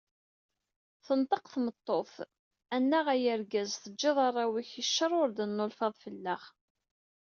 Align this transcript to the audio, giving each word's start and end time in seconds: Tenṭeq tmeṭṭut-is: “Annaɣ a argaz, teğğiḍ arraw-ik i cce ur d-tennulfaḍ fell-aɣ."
Tenṭeq 1.05 1.43
tmeṭṭut-is: 1.53 2.15
“Annaɣ 2.75 3.05
a 3.13 3.15
argaz, 3.33 3.71
teğğiḍ 3.83 4.17
arraw-ik 4.27 4.71
i 4.81 4.83
cce 4.87 5.07
ur 5.21 5.29
d-tennulfaḍ 5.31 5.93
fell-aɣ." 6.03 6.43